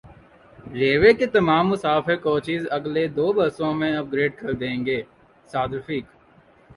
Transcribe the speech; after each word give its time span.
railway 0.73 1.11
کی 1.19 1.25
تمام 1.35 1.65
مسافر 1.71 2.15
کوچز 2.25 2.61
اگلے 2.77 3.03
دو 3.17 3.27
برسوں 3.33 3.71
میں 3.79 3.91
اپ 3.97 4.07
گریڈ 4.13 4.31
کر 4.39 4.51
دیں 4.61 4.77
گے 4.85 5.01
سعد 5.51 5.69
رفیق 5.73 6.05